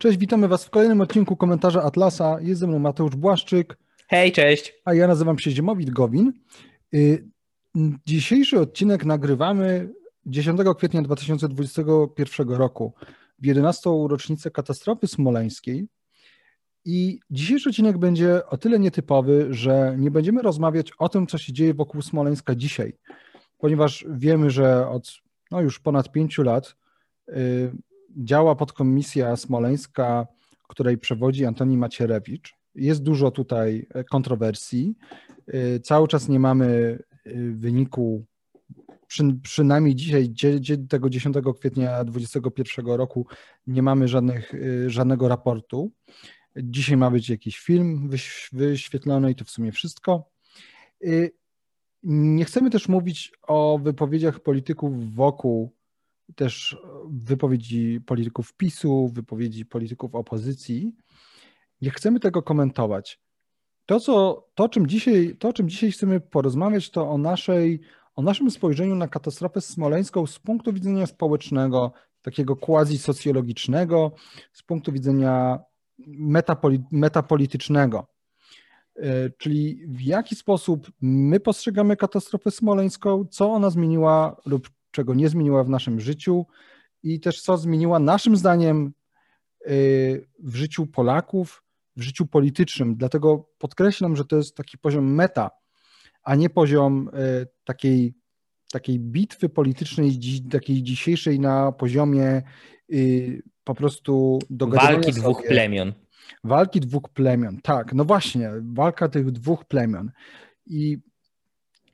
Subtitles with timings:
[0.00, 2.40] Cześć, witamy Was w kolejnym odcinku komentarza Atlasa.
[2.40, 3.78] Jest ze mną Mateusz Błaszczyk.
[4.08, 4.74] Hej, cześć.
[4.84, 6.32] A ja nazywam się Ziemowit Gowin.
[6.94, 7.28] Y,
[8.06, 9.88] dzisiejszy odcinek nagrywamy
[10.26, 12.94] 10 kwietnia 2021 roku,
[13.38, 13.90] w 11.
[14.08, 15.88] rocznicę katastrofy smoleńskiej.
[16.84, 21.52] I dzisiejszy odcinek będzie o tyle nietypowy, że nie będziemy rozmawiać o tym, co się
[21.52, 22.92] dzieje wokół Smoleńska dzisiaj,
[23.58, 25.12] ponieważ wiemy, że od
[25.50, 26.76] no, już ponad pięciu lat
[27.28, 27.72] y,
[28.16, 30.26] działa podkomisja smoleńska,
[30.68, 32.54] której przewodzi Antoni Macierewicz.
[32.74, 34.94] Jest dużo tutaj kontrowersji.
[35.54, 38.24] Y, cały czas nie mamy y, wyniku,
[39.06, 40.34] przy, przynajmniej dzisiaj,
[40.88, 43.26] tego 10 kwietnia 2021 roku,
[43.66, 45.92] nie mamy żadnych, y, żadnego raportu.
[46.56, 48.10] Dzisiaj ma być jakiś film
[48.52, 50.30] wyświetlony i to w sumie wszystko.
[52.02, 55.72] Nie chcemy też mówić o wypowiedziach polityków wokół
[56.36, 56.76] też
[57.10, 60.96] wypowiedzi polityków PiSu, wypowiedzi polityków opozycji.
[61.80, 63.20] Nie chcemy tego komentować.
[63.86, 67.80] To, co, to, czym dzisiaj, to, czym dzisiaj chcemy porozmawiać, to o, naszej,
[68.16, 71.92] o naszym spojrzeniu na katastrofę smoleńską z punktu widzenia społecznego,
[72.22, 74.12] takiego quasi-socjologicznego,
[74.52, 75.58] z punktu widzenia
[76.06, 78.06] metapoli, metapolitycznego.
[78.96, 85.28] E, czyli w jaki sposób my postrzegamy katastrofę smoleńską, co ona zmieniła lub czego nie
[85.28, 86.46] zmieniła w naszym życiu
[87.02, 88.92] i też co zmieniła naszym zdaniem
[89.66, 91.62] y, w życiu Polaków,
[91.96, 92.96] w życiu politycznym.
[92.96, 95.50] Dlatego podkreślam, że to jest taki poziom meta,
[96.22, 98.14] a nie poziom y, takiej,
[98.72, 100.18] takiej bitwy politycznej,
[100.50, 102.42] takiej dzisiejszej na poziomie
[102.92, 105.22] y, po prostu dogadywania Walki sobie.
[105.22, 105.92] dwóch plemion.
[106.44, 110.10] Walki dwóch plemion, tak, no właśnie, walka tych dwóch plemion.
[110.66, 110.98] I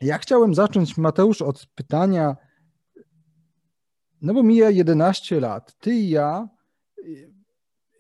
[0.01, 2.37] ja chciałem zacząć, Mateusz, od pytania,
[4.23, 5.79] no bo mija 11 lat.
[5.79, 6.49] Ty i ja,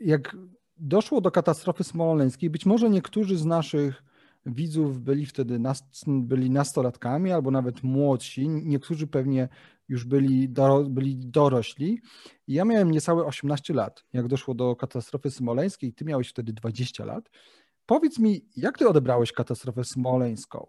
[0.00, 0.36] jak
[0.76, 4.02] doszło do katastrofy smoleńskiej, być może niektórzy z naszych
[4.46, 5.60] widzów byli wtedy
[6.06, 9.48] byli nastolatkami albo nawet młodsi, niektórzy pewnie
[9.88, 12.00] już byli, do, byli dorośli.
[12.48, 17.30] Ja miałem niecałe 18 lat, jak doszło do katastrofy smoleńskiej, ty miałeś wtedy 20 lat.
[17.86, 20.66] Powiedz mi, jak ty odebrałeś katastrofę smoleńską?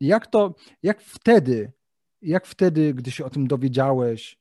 [0.00, 1.72] Jak to, jak wtedy,
[2.22, 4.39] jak wtedy, gdy się o tym dowiedziałeś,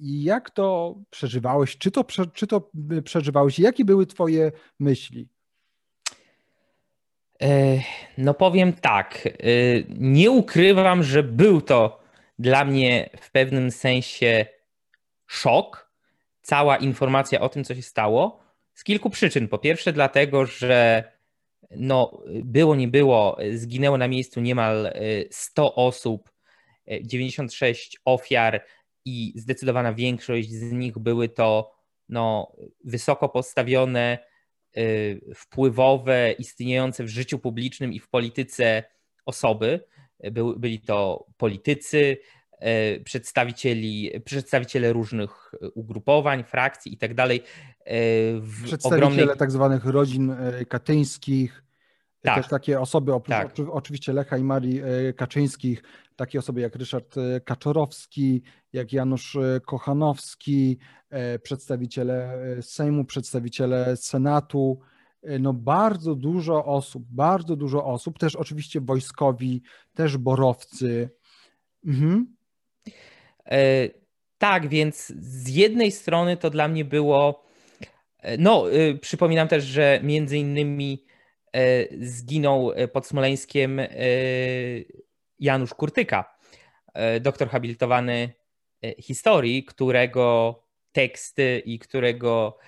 [0.00, 1.78] jak to przeżywałeś?
[1.78, 2.70] Czy to, czy to
[3.04, 3.58] przeżywałeś?
[3.58, 5.28] Jakie były Twoje myśli?
[8.18, 9.26] No powiem tak.
[9.26, 9.30] E,
[9.88, 12.00] nie ukrywam, że był to
[12.38, 14.46] dla mnie w pewnym sensie
[15.26, 15.90] szok.
[16.42, 18.40] Cała informacja o tym, co się stało,
[18.74, 19.48] z kilku przyczyn.
[19.48, 21.04] Po pierwsze, dlatego, że
[21.70, 24.92] no, było, nie było, zginęło na miejscu niemal
[25.30, 26.30] 100 osób,
[27.02, 28.64] 96 ofiar,
[29.04, 31.72] i zdecydowana większość z nich były to
[32.08, 32.52] no,
[32.84, 34.18] wysoko postawione,
[34.76, 38.84] y, wpływowe, istniejące w życiu publicznym i w polityce
[39.26, 39.84] osoby.
[40.32, 42.18] By, byli to politycy,
[42.96, 47.10] y, przedstawicieli, przedstawiciele różnych ugrupowań, frakcji i tak.
[47.10, 47.14] Y,
[48.64, 49.38] przedstawiciele ogromnej...
[49.38, 50.36] tak zwanych rodzin
[50.68, 51.62] katyńskich,
[52.22, 52.36] tak.
[52.36, 53.54] Też takie osoby, oprócz tak.
[53.70, 55.82] oczywiście Lecha i Marii e, Kaczyńskich,
[56.16, 58.42] takie osoby jak Ryszard e, Kaczorowski,
[58.72, 60.78] jak Janusz e, Kochanowski,
[61.42, 64.80] przedstawiciele Sejmu, przedstawiciele Senatu,
[65.40, 69.62] no bardzo dużo osób, bardzo dużo osób, też oczywiście wojskowi,
[69.94, 71.10] też borowcy.
[71.86, 72.36] Mhm.
[73.46, 73.88] E,
[74.38, 77.44] tak, więc z jednej strony to dla mnie było,
[78.38, 78.64] no
[79.00, 81.04] przypominam też, że między innymi
[82.00, 83.88] zginął e, pod Smoleńskiem e,
[85.38, 86.36] Janusz Kurtyka,
[87.20, 88.32] doktor habilitowany
[88.98, 90.62] historii, którego
[90.92, 92.58] teksty i którego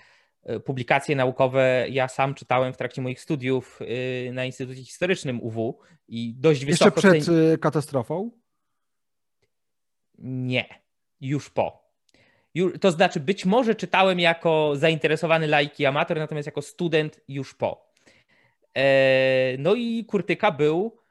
[0.64, 3.80] publikacje naukowe ja sam czytałem w trakcie moich studiów
[4.32, 5.78] na Instytucie Historycznym UW
[6.08, 7.08] i dość wysoko...
[7.08, 8.30] Jeszcze przed katastrofą?
[10.18, 10.68] Nie,
[11.20, 11.92] już po.
[12.80, 17.91] To znaczy, być może czytałem jako zainteresowany laik i amator, natomiast jako student już po.
[18.76, 21.02] E, no i Kurtyka był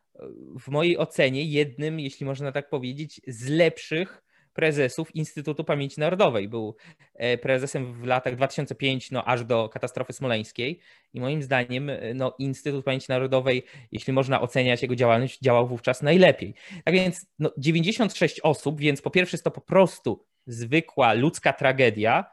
[0.60, 4.24] w mojej ocenie jednym, jeśli można tak powiedzieć, z lepszych
[4.54, 6.48] prezesów Instytutu Pamięci Narodowej.
[6.48, 6.76] Był
[7.16, 10.80] e, prezesem w latach 2005 no, aż do katastrofy smoleńskiej
[11.14, 16.02] i moim zdaniem e, no, Instytut Pamięci Narodowej, jeśli można oceniać jego działalność, działał wówczas
[16.02, 16.54] najlepiej.
[16.86, 22.26] Tak więc no, 96 osób, więc po pierwsze jest to po prostu zwykła ludzka tragedia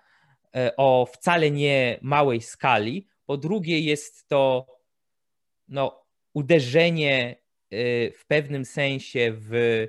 [0.76, 4.66] o wcale nie małej skali, po drugie jest to
[5.68, 6.04] no,
[6.34, 7.36] uderzenie
[7.72, 9.86] y, w pewnym sensie w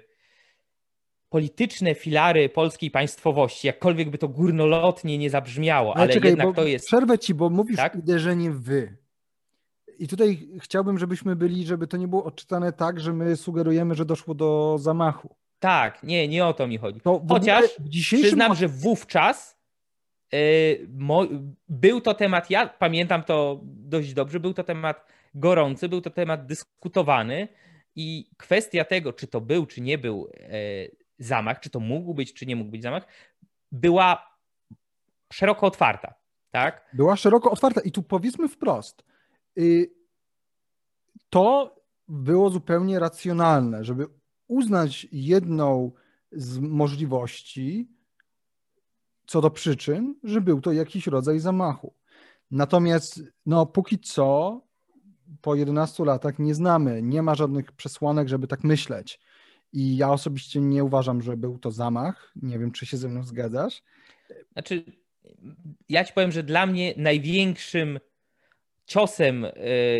[1.29, 6.67] polityczne filary polskiej państwowości, jakkolwiek by to górnolotnie nie zabrzmiało, ale, ale czekaj, jednak to
[6.67, 6.87] jest.
[6.87, 7.95] Przerwę ci, bo mówisz tak?
[7.95, 8.97] uderzenie wy.
[9.99, 14.05] I tutaj chciałbym, żebyśmy byli, żeby to nie było odczytane tak, że my sugerujemy, że
[14.05, 15.35] doszło do zamachu.
[15.59, 17.01] Tak, nie, nie o to mi chodzi.
[17.01, 18.27] To Chociaż dzisiejszym...
[18.27, 19.57] przyznam, że wówczas
[20.31, 20.39] yy,
[20.89, 21.25] mo...
[21.69, 26.45] był to temat, ja pamiętam to dość dobrze, był to temat gorący, był to temat
[26.45, 27.47] dyskutowany
[27.95, 32.33] i kwestia tego, czy to był, czy nie był yy, zamach, czy to mógł być,
[32.33, 33.07] czy nie mógł być zamach,
[33.71, 34.37] była
[35.33, 36.13] szeroko otwarta.
[36.51, 36.89] Tak?
[36.93, 39.03] Była szeroko otwarta i tu powiedzmy wprost,
[39.57, 39.91] y,
[41.29, 41.75] to
[42.07, 44.07] było zupełnie racjonalne, żeby
[44.47, 45.91] uznać jedną
[46.31, 47.87] z możliwości
[49.27, 51.93] co do przyczyn, że był to jakiś rodzaj zamachu.
[52.51, 54.61] Natomiast no, póki co
[55.41, 59.19] po 11 latach nie znamy, nie ma żadnych przesłanek, żeby tak myśleć.
[59.73, 62.31] I ja osobiście nie uważam, że był to zamach.
[62.35, 63.81] Nie wiem, czy się ze mną zgadzasz.
[64.53, 64.83] Znaczy,
[65.89, 67.99] ja ci powiem, że dla mnie największym
[68.85, 69.51] ciosem e,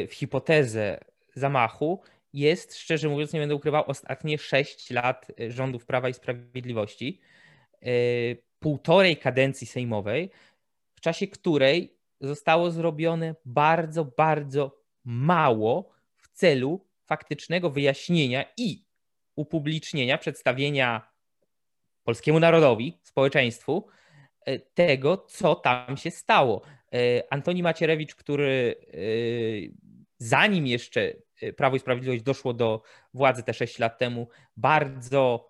[0.08, 1.00] w hipotezę
[1.36, 2.02] zamachu
[2.34, 7.20] jest, szczerze mówiąc, nie będę ukrywał, ostatnie 6 lat e, rządów Prawa i Sprawiedliwości,
[7.82, 7.88] e,
[8.60, 10.32] półtorej kadencji sejmowej,
[10.96, 14.79] w czasie której zostało zrobione bardzo, bardzo
[15.12, 18.86] mało w celu faktycznego wyjaśnienia i
[19.36, 21.12] upublicznienia, przedstawienia
[22.04, 23.88] polskiemu narodowi, społeczeństwu
[24.46, 26.62] e, tego, co tam się stało.
[27.30, 28.76] Antoni Macierewicz, który
[30.18, 31.14] zanim jeszcze
[31.58, 32.82] Prawo i Sprawiedliwość doszło do
[33.14, 34.28] władzy te 6 lat temu,
[34.58, 35.50] bardzo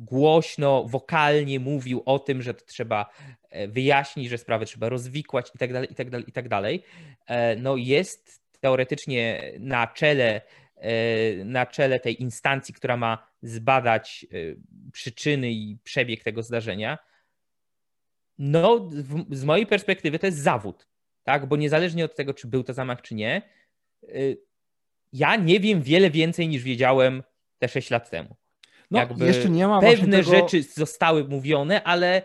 [0.00, 3.10] głośno, wokalnie mówił o tym, że to trzeba
[3.50, 6.82] e, wyjaśnić, że sprawę trzeba rozwikłać i tak dalej, i tak dalej, i tak dalej.
[7.26, 10.40] E, no jest teoretycznie na czele,
[10.76, 14.26] e, na czele tej instancji, która ma zbadać
[14.92, 16.98] przyczyny i przebieg tego zdarzenia.
[18.38, 18.90] No,
[19.30, 20.88] z mojej perspektywy to jest zawód,
[21.24, 21.46] tak?
[21.46, 23.42] Bo niezależnie od tego, czy był to zamach, czy nie,
[25.12, 27.22] ja nie wiem wiele więcej niż wiedziałem
[27.58, 28.36] te 6 lat temu.
[28.90, 30.30] No, Jakby jeszcze nie ma Pewne tego...
[30.30, 32.22] rzeczy zostały mówione, ale,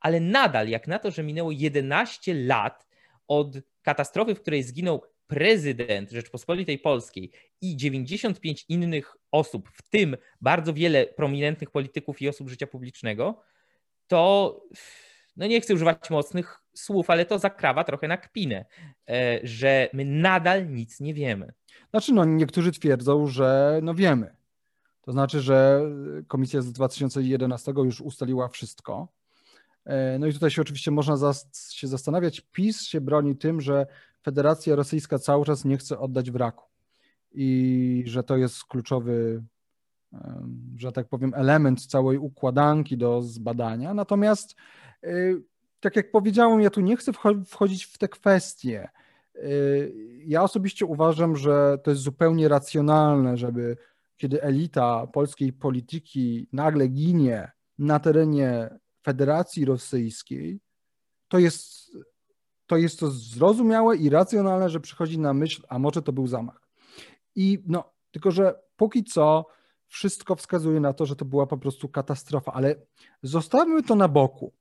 [0.00, 2.86] ale nadal, jak na to, że minęło 11 lat
[3.28, 7.30] od katastrofy, w której zginął prezydent Rzeczpospolitej Polskiej
[7.60, 13.42] i 95 innych osób, w tym bardzo wiele prominentnych polityków i osób życia publicznego,
[14.06, 14.60] to
[15.36, 18.64] no nie chcę używać mocnych słów, ale to zakrawa trochę na kpinę,
[19.08, 21.52] e, że my nadal nic nie wiemy.
[21.90, 24.36] Znaczy, no niektórzy twierdzą, że no wiemy.
[25.02, 25.80] To znaczy, że
[26.28, 29.08] komisja z 2011 już ustaliła wszystko.
[29.84, 32.40] E, no i tutaj się oczywiście można zas się zastanawiać.
[32.40, 33.86] PiS się broni tym, że
[34.26, 36.64] Federacja Rosyjska cały czas nie chce oddać wraku
[37.32, 39.42] i że to jest kluczowy,
[40.76, 43.94] że tak powiem, element całej układanki do zbadania.
[43.94, 44.56] Natomiast,
[45.02, 45.10] e,
[45.80, 47.12] tak jak powiedziałem, ja tu nie chcę
[47.46, 48.88] wchodzić w te kwestie.
[49.36, 49.92] Y,
[50.24, 53.76] ja osobiście uważam, że to jest zupełnie racjonalne, żeby
[54.16, 60.60] kiedy elita polskiej polityki nagle ginie na terenie Federacji Rosyjskiej,
[61.28, 61.90] to jest,
[62.66, 66.60] to jest to zrozumiałe i racjonalne, że przychodzi na myśl, a może to był zamach.
[67.34, 69.46] I no, tylko że póki co
[69.88, 72.74] wszystko wskazuje na to, że to była po prostu katastrofa, ale
[73.22, 74.52] zostawmy to na boku,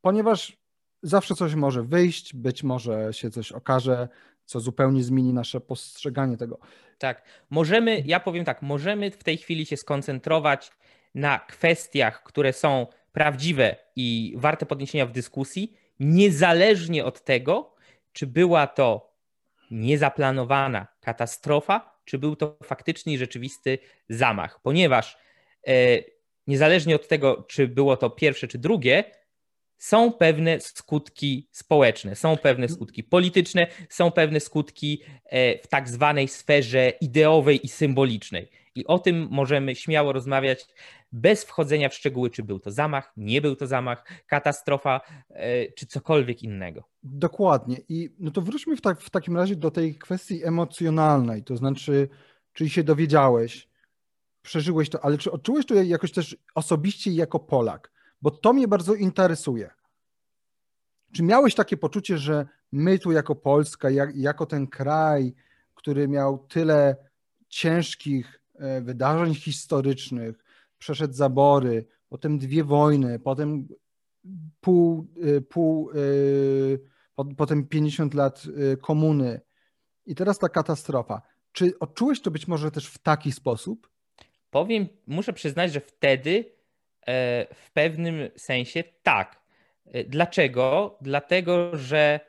[0.00, 0.56] ponieważ
[1.02, 4.08] zawsze coś może wyjść, być może się coś okaże,
[4.44, 6.58] co zupełnie zmieni nasze postrzeganie tego.
[6.98, 10.72] Tak, możemy, ja powiem tak, możemy w tej chwili się skoncentrować
[11.14, 17.74] na kwestiach, które są prawdziwe i warte podniesienia w dyskusji, niezależnie od tego,
[18.12, 19.10] czy była to
[19.70, 23.78] niezaplanowana katastrofa, czy był to faktyczny i rzeczywisty
[24.08, 25.18] zamach, ponieważ
[25.66, 25.72] e,
[26.46, 29.04] niezależnie od tego, czy było to pierwsze czy drugie,
[29.80, 36.28] są pewne skutki społeczne, są pewne skutki polityczne, są pewne skutki e, w tak zwanej
[36.28, 38.50] sferze ideowej i symbolicznej.
[38.74, 40.66] I o tym możemy śmiało rozmawiać
[41.12, 45.86] bez wchodzenia w szczegóły, czy był to zamach, nie był to zamach, katastrofa, e, czy
[45.86, 46.84] cokolwiek innego.
[47.02, 47.76] Dokładnie.
[47.88, 52.08] I no to wróćmy w, tak, w takim razie do tej kwestii emocjonalnej, to znaczy,
[52.52, 53.68] czyli się dowiedziałeś,
[54.42, 57.99] przeżyłeś to, ale czy odczułeś to jakoś też osobiście jako Polak?
[58.22, 59.70] Bo to mnie bardzo interesuje.
[61.12, 65.34] Czy miałeś takie poczucie, że my tu jako Polska, jak, jako ten kraj,
[65.74, 66.96] który miał tyle
[67.48, 70.44] ciężkich e, wydarzeń historycznych,
[70.78, 73.68] przeszedł zabory, potem dwie wojny, potem
[74.60, 78.42] pół, e, pół e, potem 50 lat
[78.82, 79.40] komuny
[80.06, 81.22] i teraz ta katastrofa.
[81.52, 83.90] Czy odczułeś to być może też w taki sposób?
[84.50, 86.52] Powiem, muszę przyznać, że wtedy
[87.54, 89.40] w pewnym sensie tak.
[90.06, 90.98] Dlaczego?
[91.00, 92.20] Dlatego, że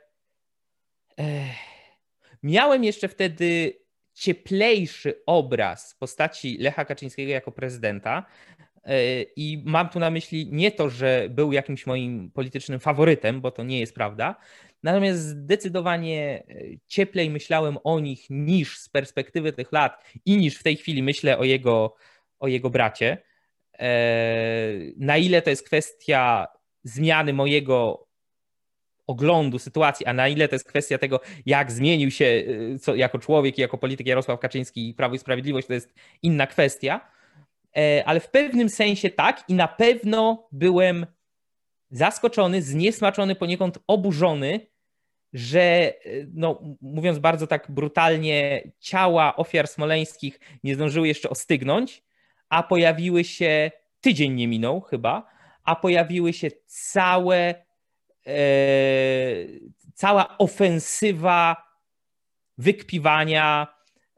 [2.42, 3.82] miałem jeszcze wtedy
[4.14, 8.26] cieplejszy obraz postaci Lecha Kaczyńskiego jako prezydenta.
[8.84, 13.50] E, I mam tu na myśli nie to, że był jakimś moim politycznym faworytem, bo
[13.50, 14.36] to nie jest prawda.
[14.82, 16.54] Natomiast zdecydowanie e,
[16.86, 21.38] cieplej myślałem o nich niż z perspektywy tych lat i niż w tej chwili myślę
[21.38, 21.94] o jego,
[22.38, 23.22] o jego bracie.
[23.78, 26.46] E, na ile to jest kwestia
[26.84, 28.06] zmiany mojego
[29.06, 33.18] oglądu sytuacji, a na ile to jest kwestia tego, jak zmienił się y, co, jako
[33.18, 37.00] człowiek i jako polityk Jarosław Kaczyński i Prawo i Sprawiedliwość, to jest inna kwestia.
[37.76, 41.06] E, ale w pewnym sensie tak i na pewno byłem
[41.90, 44.60] zaskoczony, zniesmaczony, poniekąd oburzony,
[45.32, 45.94] że
[46.34, 52.02] no, mówiąc bardzo tak brutalnie, ciała ofiar smoleńskich nie zdążyły jeszcze ostygnąć,
[52.52, 55.26] a pojawiły się, tydzień nie minął chyba,
[55.64, 57.54] a pojawiły się całe
[58.26, 58.34] E,
[59.94, 61.56] cała ofensywa
[62.58, 63.66] wykpiwania,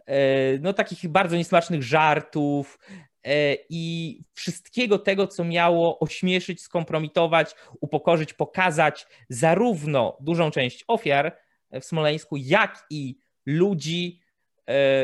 [0.07, 0.15] e,
[0.59, 2.79] no takich bardzo niesmacznych żartów
[3.25, 11.39] e, i wszystkiego tego, co miało ośmieszyć, skompromitować, upokorzyć, pokazać zarówno dużą część ofiar
[11.73, 14.21] w Smoleńsku, jak i ludzi,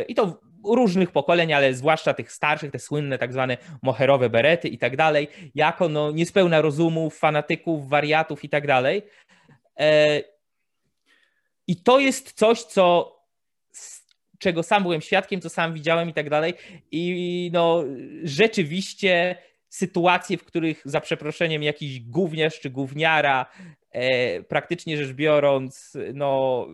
[0.08, 4.78] i to różnych pokoleń, ale zwłaszcza tych starszych, te słynne tak zwane moherowe berety i
[4.78, 9.02] tak dalej, jako no, niespełna rozumów, fanatyków, wariatów i tak dalej.
[9.80, 10.20] E,
[11.66, 13.16] I to jest coś, co
[14.38, 16.54] czego sam byłem świadkiem, co sam widziałem i tak dalej.
[16.90, 17.84] I no,
[18.22, 19.36] rzeczywiście
[19.68, 23.46] sytuacje, w których za przeproszeniem jakiś gówniarz czy gówniara,
[23.90, 26.66] e, praktycznie rzecz biorąc, no,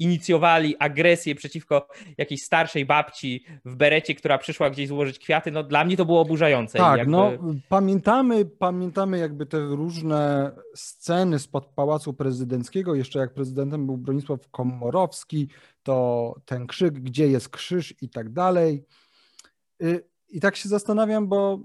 [0.00, 1.88] inicjowali agresję przeciwko
[2.18, 6.20] jakiejś starszej babci w berecie, która przyszła gdzieś złożyć kwiaty, no dla mnie to było
[6.20, 6.78] oburzające.
[6.78, 7.12] Tak, jakby...
[7.12, 7.32] no
[7.68, 15.48] pamiętamy, pamiętamy jakby te różne sceny spod Pałacu Prezydenckiego, jeszcze jak prezydentem był Bronisław Komorowski,
[15.82, 18.84] to ten krzyk, gdzie jest krzyż i tak dalej.
[19.82, 21.60] Y, I tak się zastanawiam, bo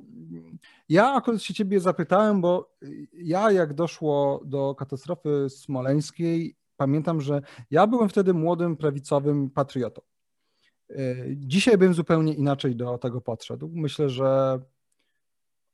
[0.89, 2.75] ja akurat się ciebie zapytałem, bo
[3.13, 7.41] ja jak doszło do katastrofy smoleńskiej pamiętam, że
[7.71, 10.01] ja byłem wtedy młodym prawicowym patriotą.
[10.89, 10.95] E,
[11.35, 13.71] dzisiaj bym zupełnie inaczej do tego podszedł.
[13.73, 14.59] Myślę, że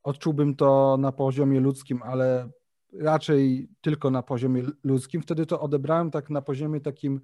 [0.04, 2.50] odczułbym to na poziomie ludzkim, ale
[2.94, 5.22] raczej tylko na poziomie ludzkim.
[5.22, 7.22] Wtedy to odebrałem tak na poziomie takim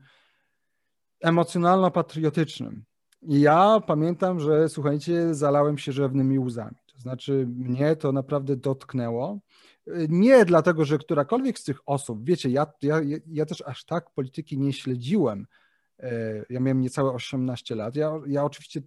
[1.22, 2.84] emocjonalno-patriotycznym.
[3.22, 6.75] I ja pamiętam, że słuchajcie, zalałem się rzewnymi łzami.
[6.93, 9.39] To znaczy, mnie to naprawdę dotknęło.
[10.10, 14.58] Nie dlatego, że którakolwiek z tych osób, wiecie, ja, ja, ja też aż tak polityki
[14.58, 15.48] nie śledziłem.
[16.00, 17.96] E, ja miałem niecałe 18 lat.
[17.96, 18.82] Ja, ja oczywiście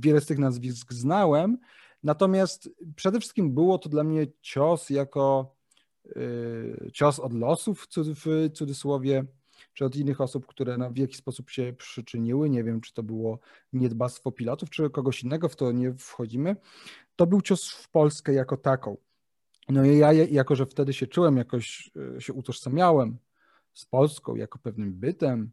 [0.00, 1.58] wiele z tych nazwisk znałem,
[2.02, 5.54] natomiast przede wszystkim było to dla mnie cios jako
[6.06, 9.24] e, cios od losów w cudzysłowie,
[9.74, 12.50] czy od innych osób, które no, w jakiś sposób się przyczyniły.
[12.50, 13.38] Nie wiem, czy to było
[13.72, 16.56] niedbactwo pilotów, czy kogoś innego, w to nie wchodzimy.
[17.16, 18.96] To był cios w Polskę jako taką.
[19.68, 23.16] No i ja, jako że wtedy się czułem, jakoś e, się utożsamiałem
[23.72, 25.50] z Polską jako pewnym bytem,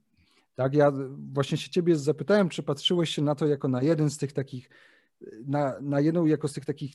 [0.55, 0.91] tak, ja
[1.33, 4.69] właśnie się ciebie zapytałem, czy patrzyłeś się na to jako na jeden z tych takich,
[5.45, 6.93] na, na jedną jako z tych takich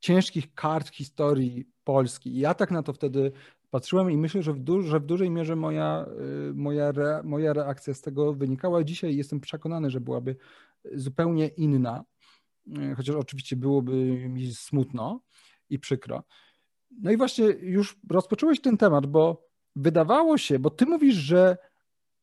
[0.00, 2.36] ciężkich kart historii Polski.
[2.36, 3.32] I ja tak na to wtedy
[3.70, 6.06] patrzyłem i myślę, że w, du że w dużej mierze moja,
[6.50, 8.84] e, moja, re moja reakcja z tego wynikała.
[8.84, 10.36] Dzisiaj jestem przekonany, że byłaby
[10.94, 12.04] zupełnie inna,
[12.96, 13.92] chociaż oczywiście byłoby
[14.28, 15.20] mi smutno,
[15.72, 16.24] i przykro.
[16.90, 21.56] No i właśnie już rozpocząłeś ten temat, bo wydawało się, bo ty mówisz, że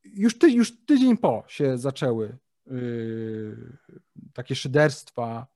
[0.03, 3.77] już, ty, już tydzień po się zaczęły yy,
[4.33, 5.47] takie szyderstwa,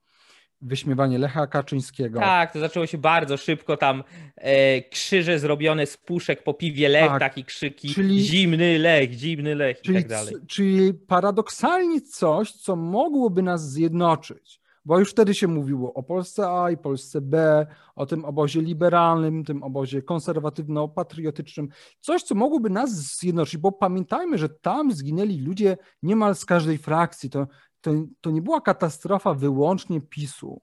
[0.62, 2.20] wyśmiewanie Lecha Kaczyńskiego.
[2.20, 4.04] Tak, to zaczęło się bardzo szybko, tam
[4.36, 9.56] e, krzyże zrobione z puszek po piwie Lech, tak, takie krzyki, czyli, zimny Lech, zimny
[9.56, 10.36] Lech czyli, i tak dalej.
[10.48, 16.72] Czyli paradoksalnie coś, co mogłoby nas zjednoczyć, bo już wtedy się mówiło o Polsce A
[16.72, 21.68] i Polsce B, o tym obozie liberalnym, tym obozie konserwatywno-patriotycznym,
[22.00, 27.30] coś, co mogłoby nas zjednoczyć, bo pamiętajmy, że tam zginęli ludzie niemal z każdej frakcji.
[27.30, 27.48] To,
[27.82, 30.62] to, to nie była katastrofa wyłącznie PiSu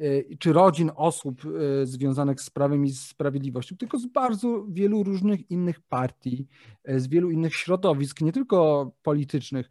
[0.00, 5.50] y, czy rodzin osób y, związanych z prawem i sprawiedliwością, tylko z bardzo wielu różnych
[5.50, 6.46] innych partii,
[6.88, 9.68] y, z wielu innych środowisk, nie tylko politycznych.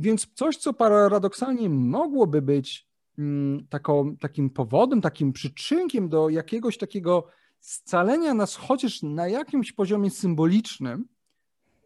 [0.00, 2.88] Więc coś, co paradoksalnie mogłoby być
[3.18, 7.26] mm, taką, takim powodem, takim przyczynkiem do jakiegoś takiego
[7.60, 11.08] scalenia nas chociaż na jakimś poziomie symbolicznym,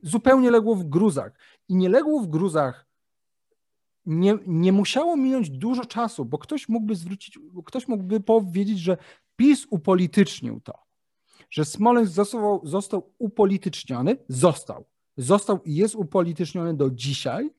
[0.03, 1.33] zupełnie legło w gruzach.
[1.69, 2.87] I nie legło w gruzach
[4.07, 8.97] nie, nie musiało minąć dużo czasu, bo ktoś mógłby zwrócić, ktoś mógłby powiedzieć, że
[9.37, 10.73] PiS upolitycznił to,
[11.51, 14.85] że Smoleńsk został, został upolityczniony, został,
[15.17, 17.51] został i jest upolityczniony do dzisiaj,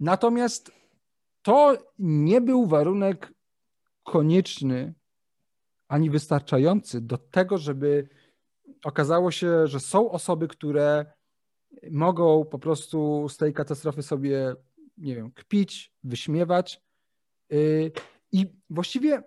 [0.00, 0.72] natomiast
[1.42, 3.32] to nie był warunek
[4.02, 4.94] konieczny
[5.88, 8.08] ani wystarczający do tego, żeby
[8.84, 11.06] okazało się, że są osoby, które
[11.90, 14.54] mogą po prostu z tej katastrofy sobie,
[14.98, 16.82] nie wiem, kpić, wyśmiewać.
[17.52, 17.92] Y,
[18.32, 19.22] I właściwie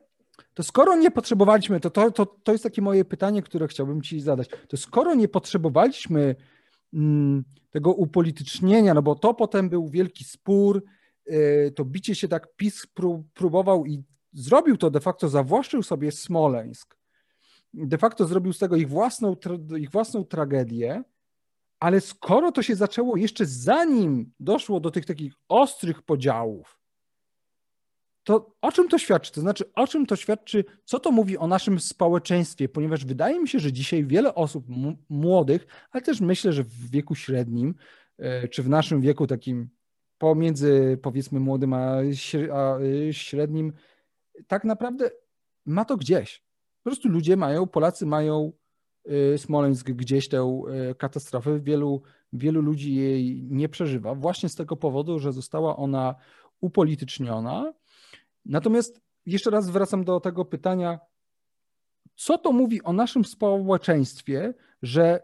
[0.54, 4.22] to skoro nie potrzebowaliśmy, to, to, to, to jest takie moje pytanie, które chciałbym Ci
[4.22, 4.50] zadać.
[4.68, 6.36] To skoro nie potrzebowaliśmy
[7.72, 10.84] tego upolitycznienia, no bo to potem był wielki spór,
[11.32, 12.88] y, to bicie się tak PiS
[13.34, 16.98] próbował i zrobił to de facto, zawłaszczył sobie Smoleńsk.
[17.74, 19.36] De facto zrobił z tego ich własną,
[19.78, 21.04] ich własną tragedię,
[21.80, 26.80] ale skoro to się zaczęło jeszcze zanim doszło do tych takich ostrych podziałów,
[28.24, 29.32] to o czym to świadczy?
[29.32, 32.70] To znaczy, o czym to świadczy, co to mówi o naszym społeczeństwie?
[32.70, 34.66] Ponieważ wydaje mi się, że dzisiaj wiele osób
[35.10, 37.76] młodych, ale też myślę, że w wieku średnim,
[38.18, 39.70] e, czy w naszym wieku takim
[40.18, 43.74] pomiędzy powiedzmy młodym a e, średnim,
[44.48, 45.10] tak naprawdę
[45.66, 46.44] ma to gdzieś.
[46.84, 48.52] Po prostu ludzie mają, Polacy mają
[49.34, 50.62] y, Smoleńsk gdzieś tę
[50.98, 51.60] katastrofę.
[51.60, 52.02] Wielu,
[52.34, 56.16] wielu ludzi jej nie przeżywa właśnie z tego powodu, że została ona
[56.62, 57.74] upolityczniona.
[58.46, 61.00] Natomiast jeszcze raz wracam do tego pytania,
[62.16, 65.24] co to mówi o naszym społeczeństwie, że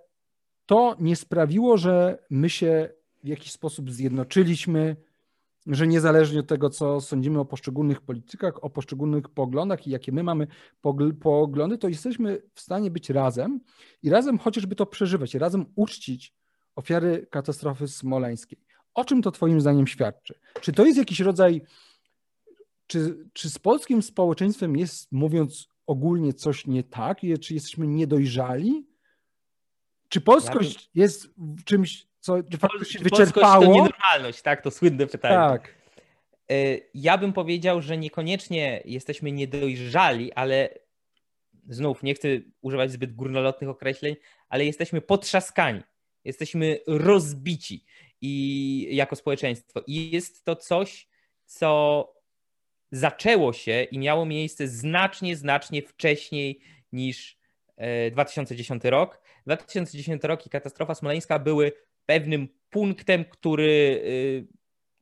[0.65, 2.89] to nie sprawiło, że my się
[3.23, 4.95] w jakiś sposób zjednoczyliśmy,
[5.67, 10.23] że niezależnie od tego, co sądzimy o poszczególnych politykach, o poszczególnych poglądach i jakie my
[10.23, 10.47] mamy
[11.21, 13.59] poglądy, to jesteśmy w stanie być razem
[14.03, 16.33] i razem chociażby to przeżywać, razem uczcić
[16.75, 18.59] ofiary katastrofy smoleńskiej.
[18.93, 20.39] O czym to Twoim zdaniem świadczy?
[20.61, 21.61] Czy to jest jakiś rodzaj,
[22.89, 27.19] czy, czy z polskim społeczeństwem jest, mówiąc ogólnie, coś nie tak?
[27.41, 28.87] Czy jesteśmy niedojrzali?
[30.09, 31.29] Czy polskość jest
[31.65, 32.37] czymś co
[32.83, 33.65] się wyczerpało.
[33.65, 34.61] To nienormalność, tak?
[34.61, 35.35] To słynne pytanie.
[35.35, 35.75] Tak.
[36.51, 36.55] E,
[36.93, 40.69] ja bym powiedział, że niekoniecznie jesteśmy niedojrzali, ale
[41.67, 42.27] znów nie chcę
[42.61, 44.15] używać zbyt górnolotnych określeń,
[44.49, 45.81] ale jesteśmy potrzaskani.
[46.23, 47.85] Jesteśmy rozbici
[48.21, 49.83] i jako społeczeństwo.
[49.87, 51.07] I jest to coś,
[51.45, 52.18] co
[52.91, 56.59] zaczęło się i miało miejsce znacznie, znacznie wcześniej
[56.91, 57.39] niż
[58.11, 59.21] 2010 e, rok.
[59.45, 61.71] 2010 rok i katastrofa smoleńska były
[62.05, 64.47] pewnym punktem, który, y,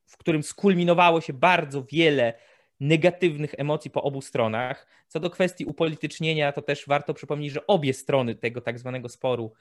[0.06, 2.34] w którym skulminowało się bardzo wiele
[2.80, 4.86] negatywnych emocji po obu stronach.
[5.08, 9.52] Co do kwestii upolitycznienia, to też warto przypomnieć, że obie strony tego tak zwanego sporu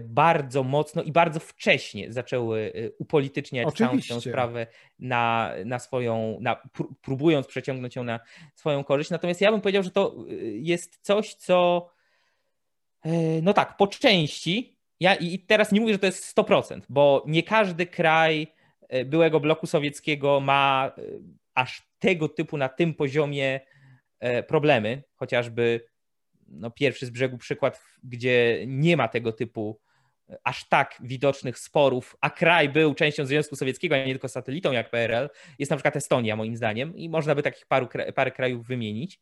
[0.00, 4.08] bardzo mocno i bardzo wcześnie zaczęły y, upolityczniać Oczywiście.
[4.08, 4.66] całą tę sprawę
[4.98, 6.62] na, na swoją, na,
[7.02, 8.20] próbując przeciągnąć ją na
[8.54, 9.10] swoją korzyść.
[9.10, 11.88] Natomiast ja bym powiedział, że to y, jest coś, co
[13.04, 13.10] e,
[13.42, 17.42] no tak, po części ja i teraz nie mówię, że to jest 100%, bo nie
[17.42, 18.46] każdy kraj
[18.88, 21.02] e, byłego bloku sowieckiego ma e,
[21.54, 23.60] aż tego typu na tym poziomie
[24.20, 25.89] e, problemy, chociażby
[26.50, 29.80] no, pierwszy z brzegu przykład, gdzie nie ma tego typu
[30.44, 34.90] aż tak widocznych sporów, a kraj był częścią Związku Sowieckiego, a nie tylko satelitą jak
[34.90, 39.20] PRL, jest na przykład Estonia moim zdaniem i można by takich paru, parę krajów wymienić.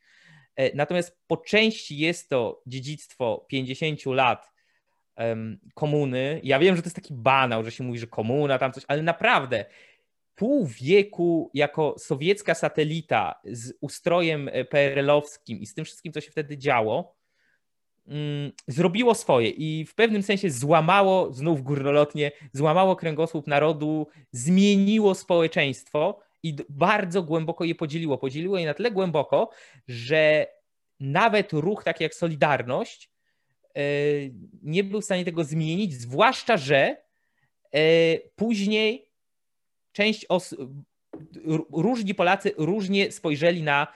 [0.74, 4.52] Natomiast po części jest to dziedzictwo 50 lat
[5.74, 6.40] komuny.
[6.44, 9.02] Ja wiem, że to jest taki banał, że się mówi, że komuna, tam coś, ale
[9.02, 9.64] naprawdę
[10.34, 16.30] pół wieku jako sowiecka satelita z ustrojem e, PRL-owskim i z tym wszystkim, co się
[16.30, 17.17] wtedy działo,
[18.66, 26.56] zrobiło swoje i w pewnym sensie złamało, znów górnolotnie, złamało kręgosłup narodu, zmieniło społeczeństwo i
[26.68, 28.18] bardzo głęboko je podzieliło.
[28.18, 29.50] Podzieliło je na tyle głęboko,
[29.88, 30.46] że
[31.00, 33.10] nawet ruch taki jak Solidarność
[33.78, 33.82] E,
[34.62, 36.96] nie był w stanie tego zmienić, zwłaszcza, że
[37.74, 37.80] e,
[38.36, 39.10] później
[39.92, 40.70] część osób,
[41.72, 43.86] różni Polacy różnie spojrzeli na,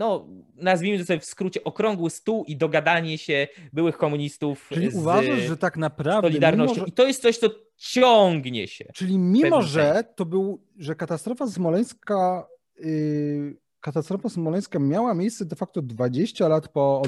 [0.00, 4.94] no nazwijmy to sobie w skrócie, okrągły stół i dogadanie się byłych komunistów Czyli z
[4.94, 6.74] uważasz, że tak naprawdę Solidarnością.
[6.74, 6.88] Mimo, że...
[6.88, 8.84] I to jest coś, co ciągnie się.
[8.94, 12.46] Czyli mimo, że to był, że katastrofa smoleńska
[12.78, 17.02] yy, katastrofa smoleńska miała miejsce de facto 20 lat po,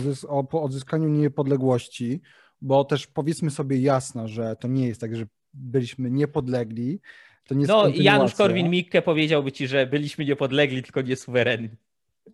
[0.50, 2.20] po odzyskaniu niepodległości,
[2.61, 5.24] bo też powiedzmy sobie jasno, że to nie jest tak, że
[5.55, 7.00] byliśmy niepodlegli.
[7.44, 11.68] To nie no, Janusz Korwin-Mikke powiedziałby ci, że byliśmy niepodlegli, tylko nie suwerenni.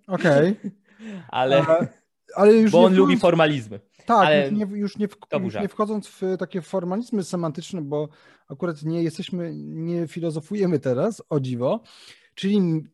[0.06, 0.56] Okej.
[0.58, 0.70] Okay.
[1.28, 1.66] ale,
[2.34, 3.80] ale już bo on lubi formalizmy.
[4.06, 8.08] Tak, ale już, nie, już, nie w, już nie wchodząc w takie formalizmy semantyczne, bo
[8.48, 11.80] akurat nie jesteśmy, nie filozofujemy teraz, o dziwo,
[12.38, 12.84] Czyli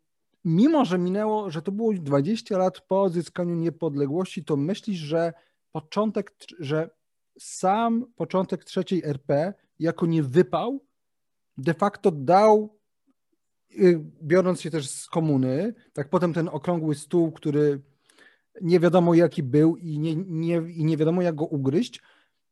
[0.45, 5.33] mimo, że minęło, że to było 20 lat po odzyskaniu niepodległości, to myślisz, że
[5.73, 6.91] początek, że
[7.39, 10.85] sam początek trzeciej RP jako nie wypał,
[11.59, 12.79] de facto dał,
[14.23, 17.81] biorąc się też z komuny, tak potem ten okrągły stół, który
[18.61, 22.01] nie wiadomo jaki był i nie, nie, i nie wiadomo jak go ugryźć,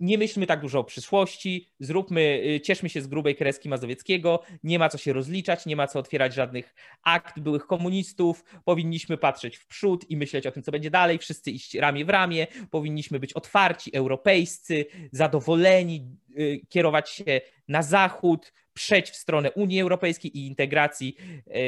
[0.00, 4.78] nie myślmy tak dużo o przyszłości, zróbmy, y, cieszmy się z grubej kreski Mazowieckiego, nie
[4.78, 9.66] ma co się rozliczać, nie ma co otwierać żadnych akt byłych komunistów, powinniśmy patrzeć w
[9.66, 13.32] przód i myśleć o tym, co będzie dalej, wszyscy iść ramię w ramię, powinniśmy być
[13.32, 16.06] otwarci, europejscy, zadowoleni,
[16.38, 21.16] y, kierować się na zachód, przejść w stronę Unii Europejskiej i integracji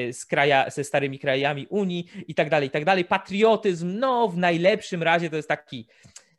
[0.08, 3.04] y, z kraja, ze starymi krajami Unii i tak dalej, i tak dalej.
[3.04, 5.86] Patriotyzm, no w najlepszym razie to jest taki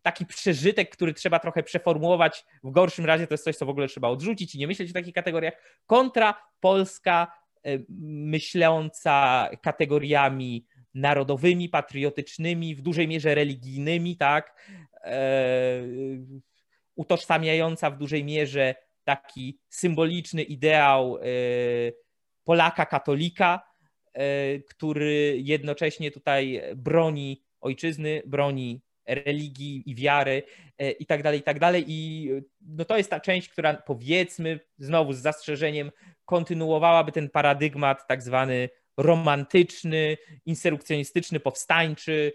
[0.09, 2.45] taki przeżytek, który trzeba trochę przeformułować.
[2.63, 4.93] W gorszym razie to jest coś, co w ogóle trzeba odrzucić i nie myśleć w
[4.93, 5.53] takich kategoriach.
[5.85, 7.31] Kontra Polska
[7.65, 14.61] e, myśląca kategoriami narodowymi, patriotycznymi, w dużej mierze religijnymi, tak?
[15.03, 15.81] E,
[16.95, 21.21] utożsamiająca w dużej mierze taki symboliczny ideał e,
[22.43, 23.69] Polaka katolika,
[24.69, 30.43] który jednocześnie tutaj broni ojczyzny, broni religii i wiary
[30.77, 31.85] e, i tak dalej, i tak dalej.
[31.87, 32.29] I
[32.61, 35.91] no to jest ta część, która powiedzmy znowu z zastrzeżeniem
[36.25, 42.33] kontynuowałaby ten paradygmat tak zwany romantyczny, insurrekcjonistyczny, powstańczy,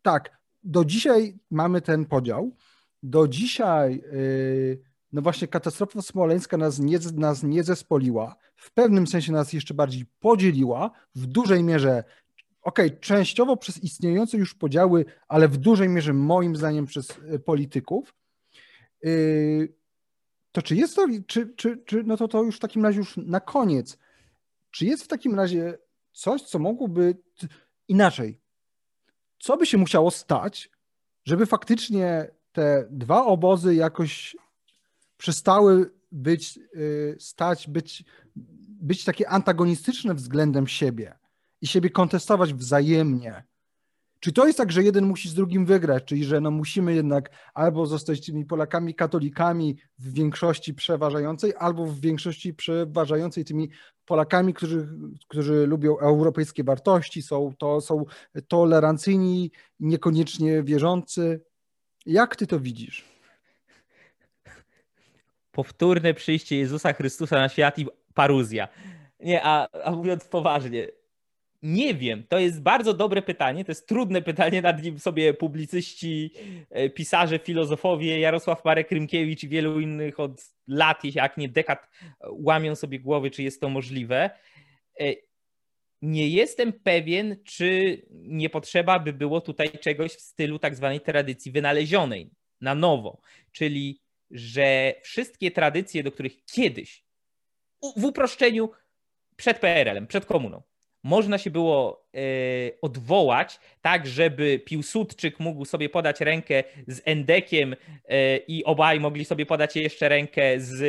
[0.02, 2.56] tak, do dzisiaj mamy ten podział,
[3.04, 9.32] do dzisiaj, y, no właśnie katastrofa smoleńska nas nie, nas nie zespoliła, w pewnym sensie
[9.32, 12.04] nas jeszcze bardziej podzieliła, w dużej mierze,
[12.62, 17.40] okej, okay, częściowo przez istniejące już podziały, ale w dużej mierze moim zdaniem przez y,
[17.40, 18.14] polityków,
[19.06, 19.74] y,
[20.52, 23.18] to czy jest to, czy, czy, czy, no to to już w takim razie już
[23.18, 23.98] na koniec,
[24.72, 25.78] czy jest w takim razie
[26.12, 27.18] coś, co mogłoby
[27.88, 28.42] inaczej,
[29.40, 30.70] co by się musiało stać,
[31.26, 34.38] żeby faktycznie te dwa obozy jakoś
[35.18, 38.04] przestały być, y, stać, być,
[38.68, 41.18] być takie antagonistyczne względem siebie
[41.62, 43.44] i siebie kontestować wzajemnie.
[44.22, 47.30] Czy to jest tak, że jeden musi z drugim wygrać, czyli że no musimy jednak
[47.54, 53.70] albo zostać tymi Polakami katolikami w większości przeważającej, albo w większości przeważającej tymi
[54.06, 54.88] Polakami, którzy,
[55.28, 58.06] którzy lubią europejskie wartości, są, to, są
[58.48, 61.42] tolerancyjni, niekoniecznie wierzący.
[62.06, 63.06] Jak ty to widzisz?
[65.52, 68.68] Powtórne przyjście Jezusa Chrystusa na świat i paruzja.
[69.20, 70.88] Nie, a, a mówiąc poważnie,
[71.64, 76.34] nie wiem, to jest bardzo dobre pytanie, to jest trudne pytanie, nad nim sobie publicyści,
[76.70, 81.90] e, pisarze, filozofowie, Jarosław Marek Rymkiewicz i wielu innych od lat, jak nie dekad,
[82.30, 84.30] łamią sobie głowy, czy jest to możliwe.
[86.02, 91.52] Nie jestem pewien, czy nie potrzeba by było tutaj czegoś w stylu tak zwanej tradycji
[91.52, 97.04] wynalezionej, na nowo, czyli że wszystkie tradycje, do których kiedyś
[97.98, 98.70] w uproszczeniu
[99.36, 100.64] przed PRL-em, przed komuną,
[101.04, 102.20] można się było e,
[102.82, 109.46] odwołać, tak żeby Piłsudczyk mógł sobie podać rękę z Endekiem e, i obaj mogli sobie
[109.46, 110.84] podać jeszcze rękę z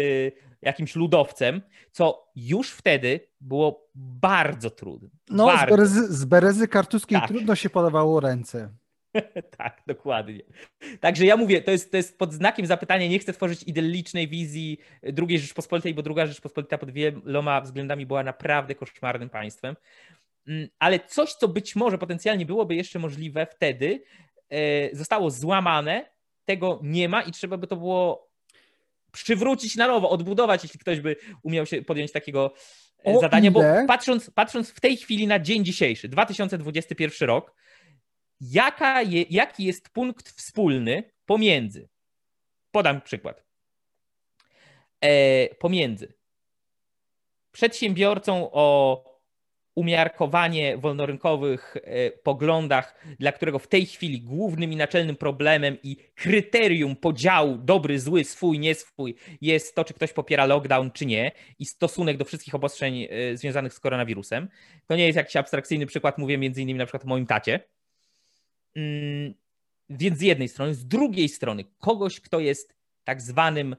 [0.62, 5.08] jakimś ludowcem, co już wtedy było bardzo trudne.
[5.30, 5.66] No, bardzo.
[5.66, 7.28] Z, berezy, z berezy kartuskiej tak.
[7.28, 8.72] trudno się podawało ręce.
[9.58, 10.40] tak, dokładnie.
[11.00, 14.78] Także ja mówię, to jest, to jest pod znakiem zapytania, nie chcę tworzyć idyllicznej wizji
[15.28, 19.76] II Rzeczpospolitej, bo druga Rzeczpospolita pod wieloma względami była naprawdę koszmarnym państwem.
[20.46, 24.02] Mm, ale coś, co być może potencjalnie byłoby jeszcze możliwe wtedy,
[24.50, 26.12] e, zostało złamane,
[26.44, 28.32] tego nie ma i trzeba by to było
[29.12, 32.54] przywrócić na nowo, odbudować, jeśli ktoś by umiał się podjąć takiego
[33.06, 33.80] e, o zadania, ile?
[33.80, 37.54] bo patrząc, patrząc w tej chwili na dzień dzisiejszy, 2021 rok,
[38.42, 41.88] jaka je, jaki jest punkt wspólny pomiędzy,
[42.70, 43.44] podam przykład,
[45.00, 46.14] e, pomiędzy
[47.52, 49.04] przedsiębiorcą o
[49.74, 56.96] umiarkowanie wolnorynkowych e, poglądach, dla którego w tej chwili głównym i naczelnym problemem i kryterium
[56.96, 61.66] podziału dobry, zły, swój, nie swój jest to, czy ktoś popiera lockdown, czy nie i
[61.66, 64.48] stosunek do wszystkich obostrzeń e, związanych z koronawirusem.
[64.86, 67.60] To nie jest jakiś abstrakcyjny przykład, mówię między innymi na przykład o moim tacie,
[69.90, 73.76] więc z jednej strony, z drugiej strony, kogoś, kto jest tak zwanym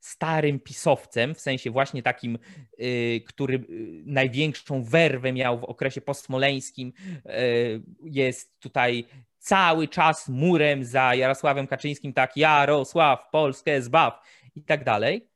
[0.00, 2.38] starym pisowcem, w sensie właśnie takim,
[2.80, 3.62] y, który y,
[4.06, 6.92] największą werwę miał w okresie postmoleńskim,
[7.26, 9.04] y, jest tutaj
[9.38, 14.20] cały czas murem za Jarosławem Kaczyńskim, tak, Jarosław, Polskę zbaw
[14.54, 15.30] i tak dalej.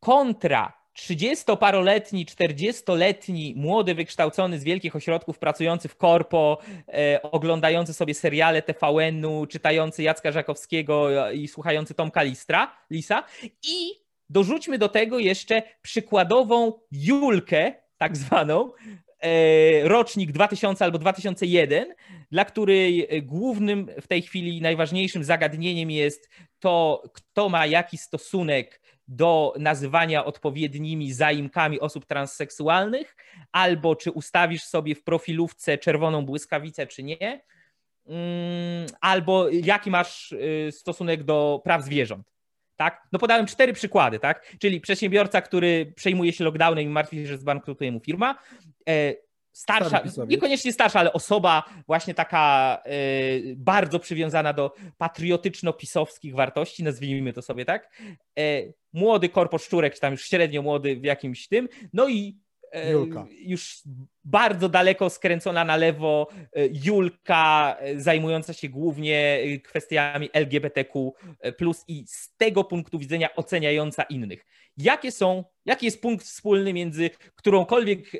[0.00, 8.62] Kontra 30-paroletni, 40-letni, młody, wykształcony z wielkich ośrodków, pracujący w korpo, e, oglądający sobie seriale
[8.62, 13.24] TVN-u, czytający Jacka Żakowskiego i słuchający Tomka Listra, Lisa.
[13.62, 13.92] I
[14.30, 18.72] dorzućmy do tego jeszcze przykładową Julkę, tak zwaną,
[19.20, 21.94] e, rocznik 2000 albo 2001,
[22.30, 28.81] dla której głównym w tej chwili najważniejszym zagadnieniem jest to, kto ma jaki stosunek
[29.16, 33.16] do nazywania odpowiednimi zaimkami osób transseksualnych,
[33.52, 37.42] albo czy ustawisz sobie w profilówce czerwoną błyskawicę, czy nie,
[38.06, 42.32] mm, albo jaki masz y, stosunek do praw zwierząt.
[42.76, 43.08] Tak?
[43.12, 44.56] No podałem cztery przykłady, tak?
[44.60, 48.38] Czyli przedsiębiorca, który przejmuje się lockdownem i martwi się, że zbankrutuje mu firma,
[48.88, 49.14] e,
[49.52, 57.42] starsza, niekoniecznie starsza, ale osoba właśnie taka y, bardzo przywiązana do patriotyczno-pisowskich wartości, nazwijmy to
[57.42, 57.96] sobie tak,
[58.38, 62.38] y, młody korpo szczurek, czy tam już średnio młody w jakimś tym, no i
[62.90, 63.26] Julka.
[63.30, 63.82] już
[64.24, 66.28] bardzo daleko skręcona na lewo
[66.86, 71.12] Julka, zajmująca się głównie kwestiami LGBTQ,
[71.88, 74.44] i z tego punktu widzenia oceniająca innych
[74.76, 78.10] jakie są, jaki jest punkt wspólny między którąkolwiek,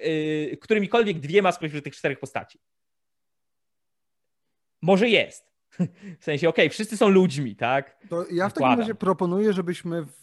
[0.61, 2.59] którymikolwiek dwiema spośród tych czterech postaci?
[4.83, 5.53] Może jest.
[6.21, 8.07] W sensie, okej, okay, wszyscy są ludźmi, tak?
[8.09, 10.22] To ja w takim razie proponuję, żebyśmy w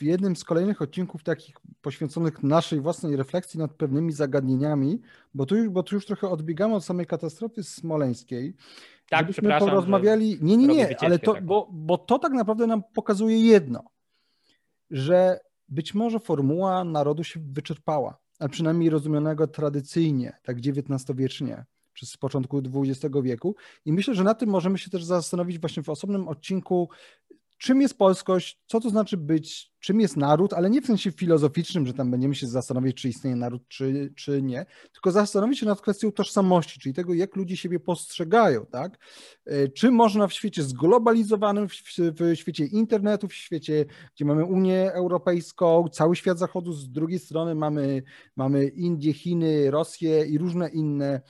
[0.00, 5.00] jednym z kolejnych odcinków takich poświęconych naszej własnej refleksji nad pewnymi zagadnieniami,
[5.34, 8.54] bo tu już, bo tu już trochę odbiegamy od samej katastrofy smoleńskiej,
[9.10, 11.44] tak, żebyśmy porozmawiali, nie, nie, nie, ale to, tak.
[11.44, 13.84] bo, bo to tak naprawdę nam pokazuje jedno,
[14.90, 22.62] że być może formuła narodu się wyczerpała, a przynajmniej rozumianego tradycyjnie, tak XIX-wiecznie, przez początku
[22.76, 23.56] XX wieku.
[23.84, 26.88] I myślę, że na tym możemy się też zastanowić właśnie w osobnym odcinku
[27.62, 31.86] czym jest polskość, co to znaczy być, czym jest naród, ale nie w sensie filozoficznym,
[31.86, 35.80] że tam będziemy się zastanawiać, czy istnieje naród, czy, czy nie, tylko zastanowić się nad
[35.80, 38.98] kwestią tożsamości, czyli tego, jak ludzie siebie postrzegają, tak?
[39.46, 44.92] E, czy można w świecie zglobalizowanym, w, w świecie internetu, w świecie, gdzie mamy Unię
[44.92, 48.02] Europejską, cały świat zachodu, z drugiej strony mamy,
[48.36, 51.20] mamy Indie, Chiny, Rosję i różne inne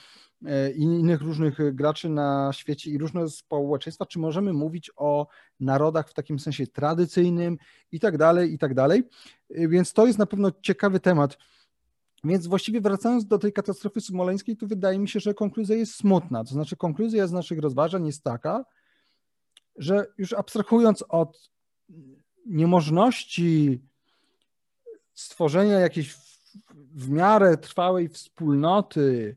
[0.77, 5.27] innych różnych graczy na świecie i różne społeczeństwa, czy możemy mówić o
[5.61, 7.59] narodach w takim sensie tradycyjnym
[7.93, 9.03] i tak dalej, i tak dalej.
[9.51, 11.39] E, więc to jest na pewno ciekawy temat.
[12.25, 16.45] Więc właściwie wracając do tej katastrofy smoleńskiej, to wydaje mi się, że konkluzja jest smutna.
[16.45, 18.65] To znaczy, konkluzja z naszych rozważań jest taka,
[19.77, 21.51] że już abstrahując od
[22.47, 23.83] niemożności
[25.15, 26.17] stworzenia jakiejś
[26.95, 29.37] w miarę trwałej wspólnoty,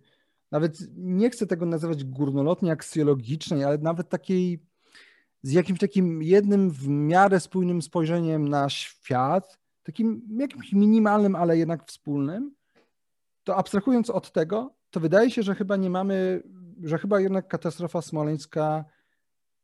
[0.51, 4.65] nawet nie chcę tego nazywać górnolotnie aksjologicznej, ale nawet takiej
[5.41, 11.85] z jakimś takim jednym w miarę spójnym spojrzeniem na świat, takim jakimś minimalnym, ale jednak
[11.85, 12.55] wspólnym,
[13.43, 16.43] to abstrahując od tego, to wydaje się, że chyba nie mamy,
[16.83, 18.85] że chyba jednak katastrofa smoleńska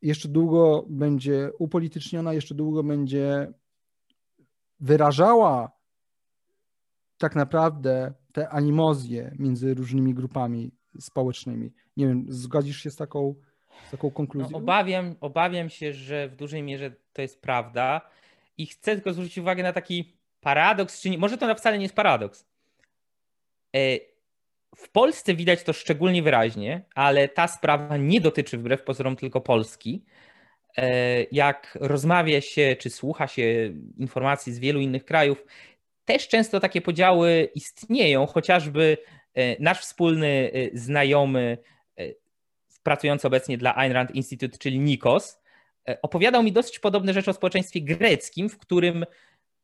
[0.02, 3.54] jeszcze długo będzie upolityczniona, jeszcze długo będzie
[4.80, 5.72] wyrażała
[7.17, 11.72] tak naprawdę te animozje między różnymi grupami społecznymi.
[11.98, 13.36] Nie wiem, zgodzisz się z taką,
[13.88, 14.52] z taką konkluzją?
[14.52, 18.02] No, obawiam, obawiam się, że w dużej mierze to jest prawda
[18.58, 21.96] i chcę tylko zwrócić uwagę na taki paradoks, czy nie, może to wcale nie jest
[21.96, 22.46] paradoks.
[23.76, 23.80] E,
[24.76, 30.04] w Polsce widać to szczególnie wyraźnie, ale ta sprawa nie dotyczy wbrew pozorom tylko Polski.
[30.78, 35.46] E, jak rozmawia się czy słucha się informacji z wielu innych krajów,
[36.06, 38.98] też często takie podziały istnieją, chociażby
[39.34, 41.58] e, nasz wspólny e, znajomy
[42.84, 45.40] pracujący obecnie dla Ayn Rand Institute, czyli Nikos,
[46.02, 49.06] opowiadał mi dosyć podobne rzeczy o społeczeństwie greckim, w którym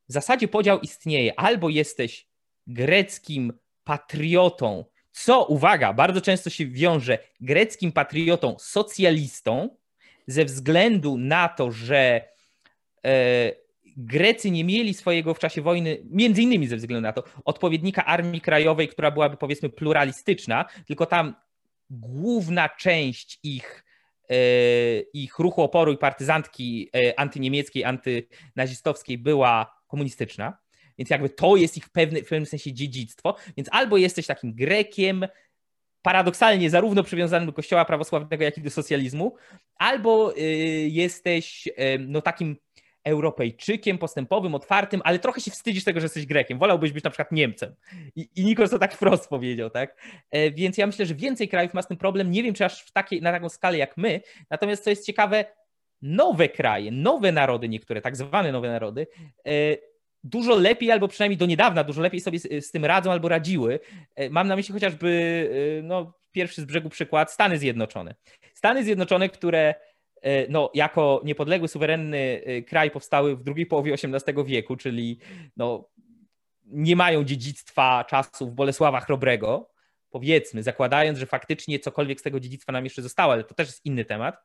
[0.10, 1.40] w zasadzie podział istnieje.
[1.40, 2.28] Albo jesteś
[2.68, 9.78] greckim patriotą, co uwaga, bardzo często się wiąże greckim patriotą socjalistą,
[10.28, 12.22] ze względu na to, że
[13.06, 13.52] e,
[13.98, 18.42] Grecy nie mieli swojego w czasie wojny, między innymi ze względu na to, odpowiednika armii
[18.42, 21.36] krajowej, która byłaby powiedzmy pluralistyczna, tylko tam
[21.90, 23.86] główna część ich,
[24.30, 24.36] e,
[25.14, 30.58] ich ruchu oporu i partyzantki e, antyniemieckiej, antynazistowskiej była komunistyczna.
[30.98, 33.36] Więc jakby to jest ich w, pewnym w pewnym sensie dziedzictwo.
[33.58, 35.28] Więc albo jesteś takim Grekiem,
[36.02, 39.36] paradoksalnie zarówno przywiązanym do kościoła prawosławnego, jak i do socjalizmu,
[39.76, 40.42] albo y,
[40.92, 42.58] jesteś no, takim
[43.04, 46.60] Europejczykiem, postępowym, otwartym, ale trochę się wstydzisz tego, że jesteś Grekiem.
[46.60, 47.76] Wolałbyś być na przykład Niemcem.
[48.16, 50.02] I, i Nikos to tak wprost powiedział, tak?
[50.32, 52.32] E, więc ja myślę, że więcej krajów ma z tym problem.
[52.32, 54.22] Nie wiem, czy aż w takiej, na taką skalę jak my.
[54.50, 55.46] Natomiast co jest ciekawe,
[56.02, 59.08] nowe kraje, nowe narody, niektóre tak zwane nowe narody,
[59.46, 59.52] e,
[60.24, 63.80] dużo lepiej, albo przynajmniej do niedawna dużo lepiej sobie z, z tym radzą albo radziły.
[64.16, 65.50] E, mam na myśli chociażby
[65.84, 68.16] no, pierwszy z brzegu przykład Stany Zjednoczone.
[68.54, 69.76] Stany Zjednoczone, które
[70.50, 75.20] no, jako niepodległy, suwerenny kraj powstały w drugiej połowie XVIII wieku, czyli
[75.58, 75.90] no,
[76.66, 79.70] nie mają dziedzictwa czasów Bolesława Chrobrego,
[80.10, 83.86] powiedzmy, zakładając, że faktycznie cokolwiek z tego dziedzictwa nam jeszcze zostało, ale to też jest
[83.86, 84.44] inny temat,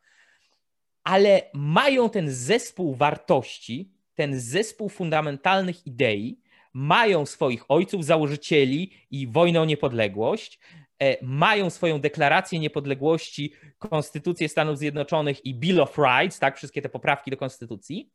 [1.04, 6.40] ale mają ten zespół wartości, ten zespół fundamentalnych idei
[6.72, 10.81] mają swoich ojców, założycieli i wojnę o niepodległość, e,
[11.22, 17.30] mają swoją deklarację niepodległości, Konstytucję Stanów Zjednoczonych i Bill of Rights, tak, wszystkie te poprawki
[17.30, 18.10] do Konstytucji.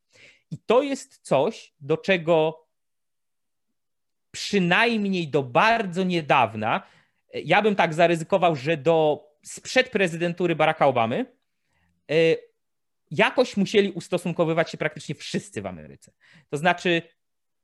[0.51, 2.67] I to jest coś, do czego
[4.31, 6.83] przynajmniej do bardzo niedawna,
[7.33, 11.25] e, ja bym tak zaryzykował, że do sprzed prezydentury Baracka Obamy,
[12.11, 12.13] e,
[13.11, 16.11] jakoś musieli ustosunkowywać się praktycznie wszyscy w Ameryce.
[16.49, 17.01] To znaczy,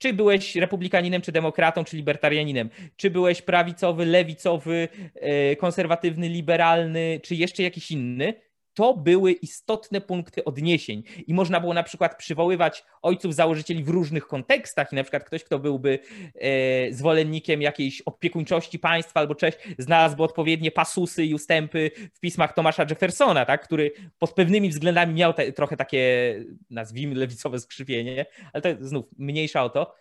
[0.04, 7.36] czy byłeś republikaninem, czy demokratą, czy libertarianinem, czy byłeś prawicowy, lewicowy, e, konserwatywny, liberalny, czy
[7.36, 8.34] jeszcze jakiś inny,
[8.74, 14.28] to były istotne punkty odniesień i można było na przykład przywoływać ojców założycieli w różnych
[14.28, 16.00] kontekstach i na przykład ktoś, kto byłby
[16.36, 22.86] e, zwolennikiem jakiejś opiekuńczości państwa albo cześć, znalazłby odpowiednie pasusy i ustępy w pismach Tomasza
[22.90, 26.36] Jeffersona, tak, który pod pewnymi względami miał te, trochę takie,
[26.70, 29.96] nazwijmy, lewicowe skrzywienie, ale to znów mniejsza o to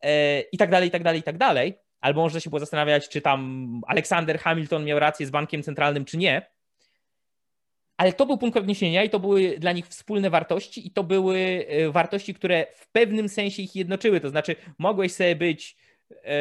[0.00, 1.78] e, i tak dalej, i tak dalej, i tak dalej.
[2.00, 6.16] Albo można się było zastanawiać, czy tam Aleksander Hamilton miał rację z bankiem centralnym, czy
[6.16, 6.52] nie
[8.02, 11.66] ale to był punkt odniesienia i to były dla nich wspólne wartości i to były
[11.68, 14.20] e, wartości, które w pewnym sensie ich jednoczyły.
[14.20, 15.76] To znaczy, mogłeś sobie być.
[16.24, 16.36] E,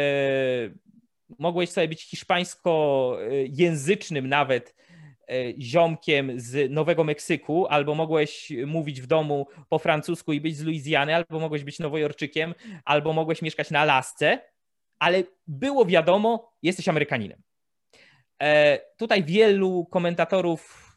[1.39, 4.75] mogłeś sobie być hiszpańskojęzycznym nawet
[5.27, 10.63] e, ziomkiem z Nowego Meksyku, albo mogłeś mówić w domu po francusku i być z
[10.63, 12.53] Luizjany, albo mogłeś być Nowojorczykiem,
[12.85, 14.39] albo mogłeś mieszkać na Alasce,
[14.99, 17.41] ale było wiadomo, jesteś Amerykaninem.
[18.97, 20.90] Tutaj wielu komentatorów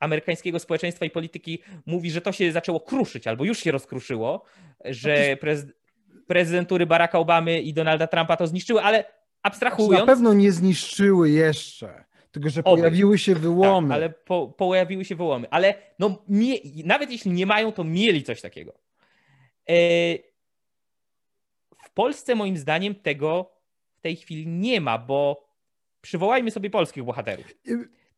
[0.00, 4.44] amerykańskiego społeczeństwa i polityki mówi, że to się zaczęło kruszyć, albo już się rozkruszyło,
[4.84, 5.66] że prez,
[6.26, 9.04] prezydentury Baracka Obamy i Donalda Trumpa to zniszczyły, ale
[9.42, 10.00] abstrahując...
[10.00, 12.04] Na pewno nie zniszczyły jeszcze.
[12.30, 12.80] Tylko, że Oby.
[12.80, 13.88] pojawiły się wyłomy.
[13.88, 15.50] Tak, ale po, pojawiły się wyłomy.
[15.50, 18.72] Ale no, mie, nawet jeśli nie mają, to mieli coś takiego.
[19.68, 19.74] E,
[21.84, 23.50] w Polsce moim zdaniem tego
[23.96, 25.48] w tej chwili nie ma, bo
[26.00, 27.46] przywołajmy sobie polskich bohaterów.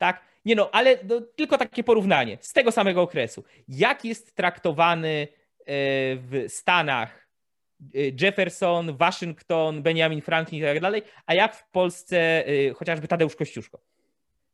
[0.00, 0.24] Tak?
[0.44, 3.44] Nie no, ale no, tylko takie porównanie z tego samego okresu.
[3.68, 5.64] Jak jest traktowany e,
[6.16, 7.28] w Stanach
[7.94, 13.36] e, Jefferson, Waszyngton, Benjamin Franklin i tak dalej, a jak w Polsce e, chociażby Tadeusz
[13.36, 13.80] Kościuszko.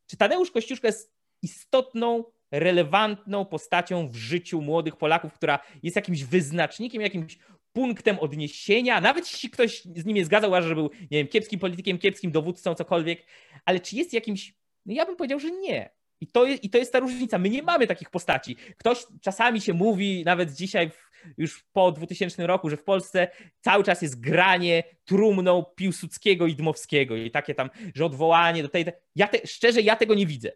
[0.06, 7.02] Czy Tadeusz Kościuszko jest istotną, relevantną postacią w życiu młodych Polaków, która jest jakimś wyznacznikiem,
[7.02, 7.38] jakimś
[7.72, 11.98] punktem odniesienia, nawet jeśli ktoś z nim nie zgadzał, że był, nie wiem, kiepskim politykiem,
[11.98, 13.22] kiepskim dowódcą, cokolwiek,
[13.64, 14.54] ale czy jest jakimś,
[14.86, 15.90] no ja bym powiedział, że nie.
[16.20, 17.38] I to, jest, I to jest ta różnica.
[17.38, 18.56] My nie mamy takich postaci.
[18.78, 20.90] Ktoś czasami się mówi, nawet dzisiaj,
[21.38, 23.28] już po 2000 roku, że w Polsce
[23.60, 28.84] cały czas jest granie trumną Piłsudskiego i Dmowskiego i takie tam, że odwołanie do tej.
[29.14, 30.52] Ja te, szczerze, ja tego nie widzę.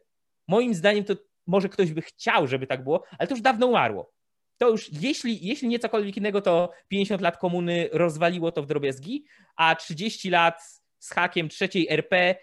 [0.49, 1.15] Moim zdaniem to
[1.47, 4.13] może ktoś by chciał, żeby tak było, ale to już dawno umarło
[4.61, 9.25] to już jeśli, jeśli nie cokolwiek innego, to 50 lat komuny rozwaliło to w drobiazgi,
[9.57, 10.63] a 30 lat
[10.99, 12.37] z hakiem trzeciej RP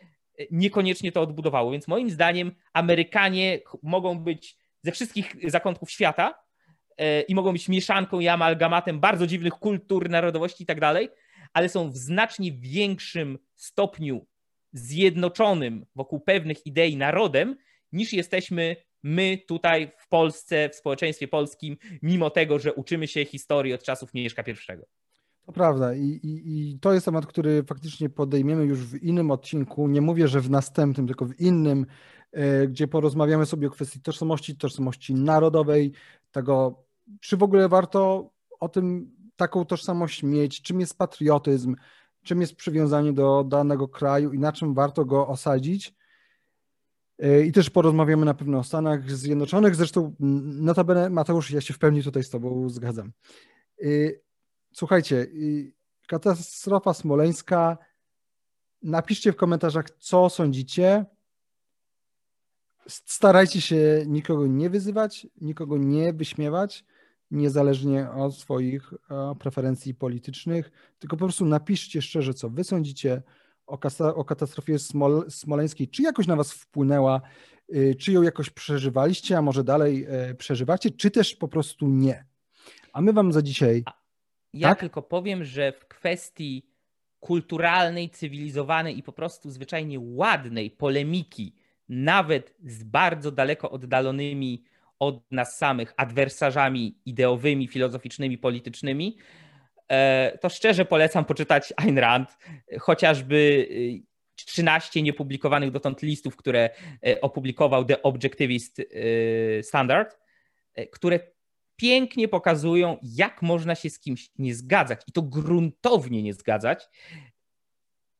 [0.51, 1.71] niekoniecznie to odbudowało.
[1.71, 6.43] Więc moim zdaniem Amerykanie mogą być ze wszystkich zakątków świata
[6.97, 11.09] e, i mogą być mieszanką i amalgamatem bardzo dziwnych kultur, narodowości i tak dalej,
[11.53, 14.27] ale są w znacznie większym stopniu
[14.73, 17.57] zjednoczonym wokół pewnych idei narodem,
[17.91, 23.73] niż jesteśmy my tutaj w Polsce, w społeczeństwie polskim, mimo tego, że uczymy się historii
[23.73, 24.53] od czasów Mieszka I.
[25.47, 29.87] To prawda I, i, i to jest temat, który faktycznie podejmiemy już w innym odcinku.
[29.87, 31.85] Nie mówię, że w następnym, tylko w innym,
[32.31, 35.91] e, gdzie porozmawiamy sobie o kwestii tożsamości, tożsamości narodowej,
[36.31, 36.83] tego,
[37.21, 38.29] czy w ogóle warto
[38.59, 41.75] o tym taką tożsamość mieć, czym jest patriotyzm,
[42.23, 45.93] czym jest przywiązanie do danego kraju i na czym warto go osadzić.
[47.19, 49.75] E, I też porozmawiamy na pewno o Stanach Zjednoczonych.
[49.75, 53.11] Zresztą, notabene, Mateusz, ja się w pełni tutaj z Tobą zgadzam.
[54.77, 55.27] Słuchajcie,
[56.07, 57.77] katastrofa smoleńska.
[58.83, 61.05] Napiszcie w komentarzach, co sądzicie.
[62.87, 66.85] Starajcie się nikogo nie wyzywać, nikogo nie wyśmiewać,
[67.31, 73.21] niezależnie od swoich e, preferencji politycznych, tylko po prostu napiszcie szczerze, co wy sądzicie
[74.15, 77.21] o, katastrofie smol, smoleńskiej, czy jakoś na Was wpłynęła,
[77.75, 82.25] y, czy ją jakoś przeżywaliście, a może dalej e, przeżywacie, czy też po prostu nie.
[82.93, 83.83] A my Wam za dzisiaj.
[84.59, 84.79] Ja tak?
[84.79, 86.65] tylko powiem, że w kwestii
[87.19, 91.55] kulturalnej, cywilizowanej i po prostu zwyczajnie ładnej polemiki,
[91.89, 94.63] nawet z bardzo daleko oddalonymi
[94.99, 99.17] od nas samych adwersarzami ideowymi, filozoficznymi, politycznymi,
[99.91, 102.37] E, to szczerze polecam poczytać Ayn Rand,
[102.79, 103.67] chociażby
[104.35, 106.69] 13 y, niepublikowanych dotąd listów, które
[107.07, 108.81] e, opublikował The Objectivist
[109.61, 110.17] Standard,
[110.75, 111.19] e, które
[111.77, 116.89] pięknie pokazują, jak można się z kimś nie zgadzać i to gruntownie nie zgadzać,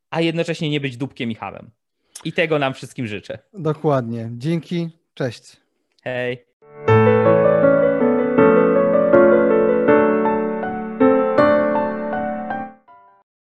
[0.10, 1.72] a jednocześnie nie być dupkiem i hamem.
[2.24, 3.40] I tego nam wszystkim życzę.
[3.54, 4.30] Dokładnie.
[4.32, 4.90] Dzięki.
[5.14, 5.58] Cześć.
[6.04, 6.47] Hej.